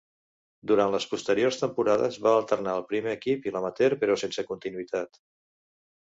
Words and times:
Durant 0.69 0.93
les 0.93 1.03
posteriors 1.09 1.59
temporades 1.63 2.17
va 2.27 2.31
alternar 2.37 2.73
el 2.81 2.85
primer 2.93 3.13
equip 3.17 3.45
i 3.49 3.53
l'amateur, 3.57 3.91
però 4.05 4.15
sense 4.23 4.45
continuïtat. 4.47 5.21